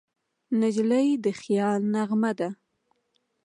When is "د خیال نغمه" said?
1.23-2.31